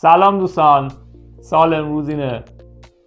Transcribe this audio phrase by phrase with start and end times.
[0.00, 0.90] سلام دوستان.
[1.40, 2.44] سال امروز اینه.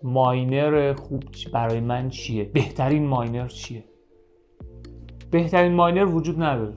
[0.04, 3.84] ماینر خوب برای من چیه؟ بهترین ماینر چیه؟
[5.32, 6.74] بهترین ماینر وجود نداره.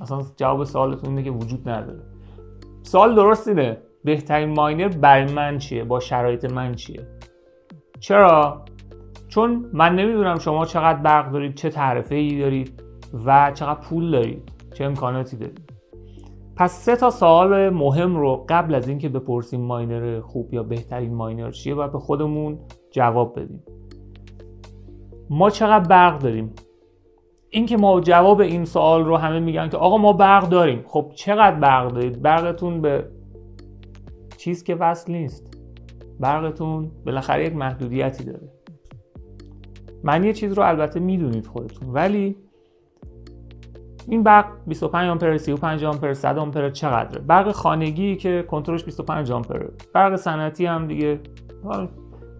[0.00, 2.02] اصلا جواب سوالتون اینه که وجود نداره.
[2.82, 3.78] سوال درست اینه.
[4.04, 7.06] بهترین ماینر برای من چیه؟ با شرایط من چیه؟
[8.00, 8.64] چرا؟
[9.28, 12.82] چون من نمی‌دونم شما چقدر برق دارید چه تعرفه ای دارید
[13.26, 15.67] و چقدر پول دارید چه امکاناتی دارید.
[16.58, 21.50] پس سه تا سوال مهم رو قبل از اینکه بپرسیم ماینر خوب یا بهترین ماینر
[21.50, 22.58] چیه باید به خودمون
[22.90, 23.62] جواب بدیم.
[25.30, 26.52] ما چقدر برق داریم؟
[27.50, 30.84] اینکه ما جواب این سوال رو همه میگن که آقا ما برق داریم.
[30.86, 33.10] خب چقدر برق دارید؟ برقتون به
[34.36, 35.58] چیز که وصل نیست.
[36.20, 38.48] برقتون بالاخره یک محدودیتی داره.
[40.02, 42.36] من یه چیز رو البته می‌دونید خودتون ولی
[44.10, 49.70] این برق 25 آمپر 35 آمپر 100 آمپر چقدره؟ برق خانگی که کنترلش 25 آمپره.
[49.94, 51.20] برق صنعتی هم دیگه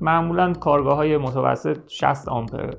[0.00, 2.70] معمولا کارگاه های متوسط 60 آمپره.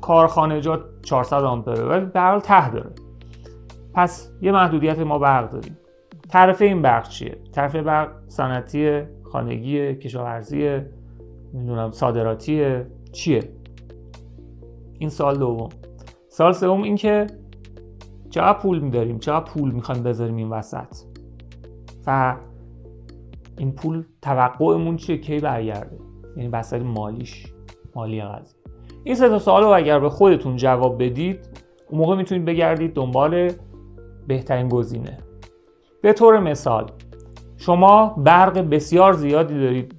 [0.00, 2.90] کارخانجات 400 آمپره ولی به حال ته داره.
[3.94, 5.78] پس یه محدودیت ما برق داریم.
[6.28, 10.78] تعرفه این برق چیه؟ تعرفه برق صنعتی خانگی کشاورزی
[11.54, 12.76] نمی‌دونم صادراتی
[13.12, 13.42] چیه؟
[14.98, 15.68] این سال دوم.
[16.28, 17.26] سال سوم این که
[18.30, 20.96] چقدر پول میداریم؟ چقدر پول می‌خوایم بذاریم این وسط؟
[22.06, 22.36] و
[23.58, 25.98] این پول توقعمون چیه؟ کی برگرده؟
[26.36, 27.46] یعنی بسط مالیش
[27.94, 28.60] مالی قضیه.
[29.04, 31.48] این سه تا سوال رو اگر به خودتون جواب بدید
[31.90, 33.52] اون موقع می‌تونید بگردید دنبال
[34.26, 35.18] بهترین گزینه.
[36.02, 36.90] به طور مثال
[37.56, 39.94] شما برق بسیار زیادی دارید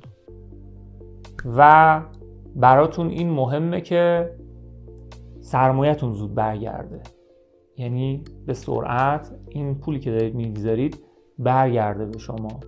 [1.58, 2.02] و
[2.56, 4.32] براتون این مهمه که
[5.40, 7.02] سرمایهتون زود برگرده.
[7.82, 11.00] یعنی به سرعت این پولی که دارید می‌گذارید
[11.40, 12.60] برگرده به شما.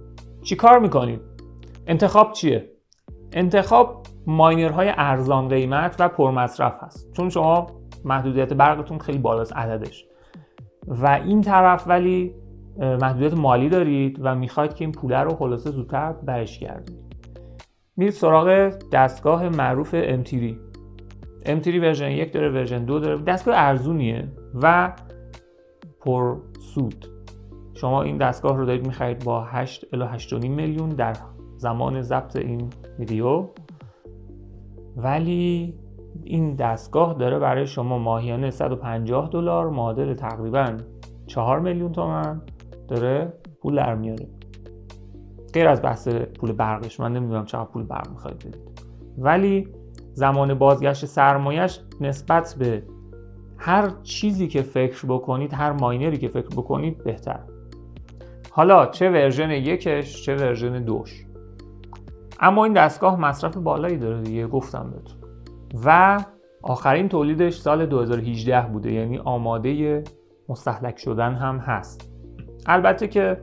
[0.44, 1.22] چی کار می‌کنید؟
[1.87, 2.70] انتخاب چیه؟
[3.33, 7.14] انتخاب ماینرهای ارزان قیمت و پرمصرف هست.
[7.14, 7.67] چون شما
[8.05, 10.05] محدودیت برقتون خیلی بالاست عددش.
[10.87, 12.33] و این طرف ولی
[12.77, 16.98] محدودیت مالی دارید و می‌خواید که این پوله رو خلاصه زودتر برش گردید
[17.98, 20.59] میرید سراغ دستگاه معروف M3
[21.45, 23.21] M3 version یک داره version دو داره.
[23.21, 24.27] دستگاه ارزونیه
[24.61, 24.93] و
[26.05, 27.05] پر سود.
[27.73, 31.14] شما این دستگاه رو دارید می‌خرید با 8 الی 8.5 میلیون در
[31.58, 32.69] زمان ضبط این
[32.99, 33.47] ویدیو.
[34.97, 35.75] ولی
[36.23, 40.77] این دستگاه داره برای شما ماهیانه 150 دلار معادل تقریبا
[41.27, 42.42] 4 میلیون تومن
[42.87, 44.27] داره پول در میاره.
[45.53, 48.81] غیر از بحث پول برقش من نمی‌دونم چقدر پول برق می‌خواید بدید.
[49.17, 49.67] ولی
[50.13, 52.83] زمان بازگشت سرمایش نسبت به
[53.65, 57.39] هر چیزی که فکر بکنید هر ماینری که فکر بکنید بهتر.
[58.51, 61.25] حالا چه version یکش چه version دوش.
[62.39, 65.17] اما این دستگاه مصرف بالایی داره دیگه گفتم بهتون.
[65.85, 66.19] و
[66.61, 70.03] آخرین تولیدش سال 2018 بوده یعنی آماده
[70.49, 72.11] مستحلک شدن هم هست.
[72.65, 73.37] البته که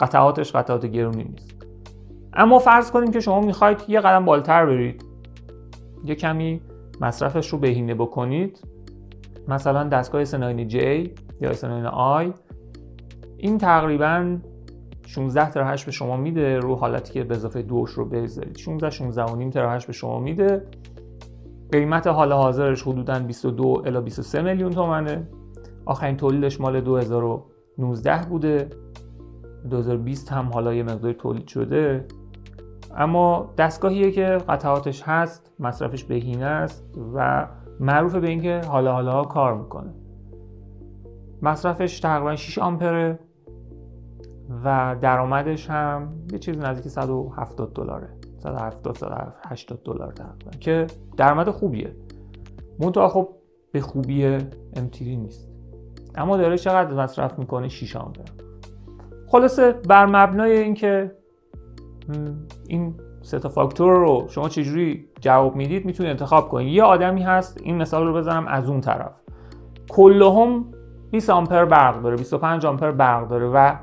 [0.00, 1.66] قطعاتش قطعات گرونی نیست.
[2.32, 5.04] اما فرض کنیم که شما می‌خواید یه قدم بالتر برید.
[6.04, 6.60] یه کمی
[7.00, 8.71] مصرفش رو بهینه بکنید.
[9.48, 10.74] مثلا دستگاه S9J
[11.40, 12.32] یا S9I
[13.38, 14.38] این تقریبا
[15.06, 19.24] 16 تراهش به شما میده رو حالتی که به اضافه دوش رو بذارید 16 16
[19.24, 20.66] و نیم تراهش به شما میده.
[21.72, 25.28] قیمت حال حاضرش حدودا 22 الی 23 میلیون تومنه.
[25.84, 28.68] آخرین تولیدش مال 2019 بوده.
[29.70, 32.04] 2020 هم حالا یه مقداری تولید شده.
[32.96, 37.46] اما دستگاهیه که قطعاتش هست مصرفش بهینه است و
[37.80, 39.94] معروف به اینکه حالا حالا کار می‌کنه.
[41.42, 43.18] مصرفش تقریبا 6 آمپره
[44.64, 48.08] و درآمدش هم یه چیز نزدیک 170 دلاره.
[48.38, 51.96] 170 180 دلار تقریبا که درآمد خوبیه.
[52.80, 53.28] منتها خب
[53.72, 54.38] به خوبی
[54.76, 55.48] امتیری نیست.
[56.14, 58.24] اما داره چقدر مصرف می‌کنه؟ 6 آمپر
[59.28, 61.16] خلاصه بر مبنای اینکه
[62.68, 66.68] این سه تا فاکتور رو شما چجوری جواب می‌دید می‌تونید انتخاب کنید.
[66.68, 69.12] یه آدمی هست این مثال رو بزنم از اون طرف.
[69.90, 70.64] کلهم
[71.10, 73.74] 20 آمپر برق داره 25 آمپر برق داره و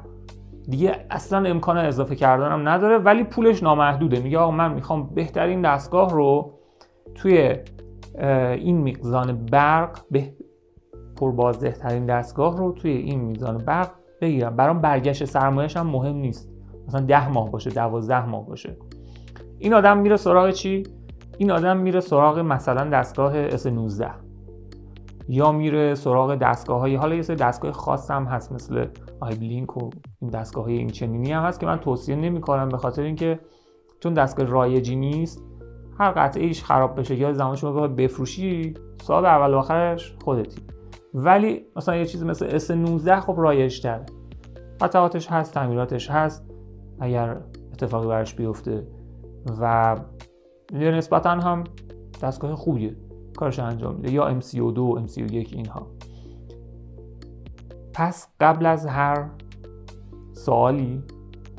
[0.70, 4.20] دیگه اصلا امکان اضافه کردن هم نداره ولی پولش نامحدوده.
[4.20, 6.54] میگه آقا من می‌خوام بهترین دستگاه رو
[7.16, 7.56] توی
[8.56, 10.34] این میزان برق به
[11.16, 13.90] پربازده ترین دستگاه رو توی این میزان برق
[14.22, 14.56] بگیرم.
[14.56, 16.50] برام برگشت سرمایهش هم مهم نیست.
[16.88, 18.78] مثلا ده ماه باشه دوازده ماه باشه.
[19.60, 20.84] این آدم میره سراغ چی؟
[21.38, 24.06] این آدم میره سراغ مثلا دستگاه S19
[25.30, 28.86] یا میره سراغ دستگاه های حالا یه سری دستگاه خاص هم هست مثل
[29.20, 29.90] iBeLink و
[30.22, 33.40] این دستگاه های این چنینی هم هست که من توصیه نمی کنم به خاطر اینکه
[34.00, 35.44] چون دستگاه رایجی نیست
[36.00, 40.62] هر قطعه ایش خراب بشه یا زمان شما بخوای بفروشی صاحب اول و آخرش خودتی.
[41.14, 43.88] ولی مثلا یه چیزی مثل S19 خب رایج
[44.82, 46.46] قطعاتش هست تعمیراتش هست.
[47.00, 47.38] اگر
[47.74, 48.88] اتفاقی براش بیفته
[49.62, 49.96] و
[50.72, 51.64] نسبتا هم
[52.22, 52.96] دستگاه خوبیه.
[53.38, 54.12] کارش انجام میده.
[54.12, 55.88] یا M32 M31 اینها.
[57.94, 59.30] پس قبل از هر
[60.34, 61.04] سوالی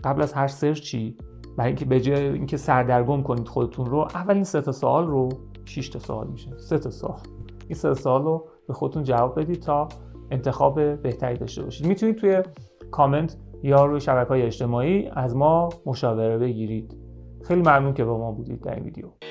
[0.04, 1.16] قبل از هر سرچی
[1.56, 5.28] برای اینکه به جای اینکه سردرگم کنید خودتون رو اولین سه تا سوال رو
[5.64, 6.58] 6 تا سوال میشه.
[6.58, 7.20] سه تا سوال.
[7.68, 9.88] این سه سوال رو به خودتون جواب بدید تا
[10.30, 11.86] انتخاب بهتری داشته باشید.
[11.86, 12.42] می‌تونید توی
[12.90, 16.99] کامنت یا روی شبکه های اجتماعی از ما مشاوره بگیرید.
[17.44, 19.29] خیلی ممنون که با ما بودید در این ویدیو.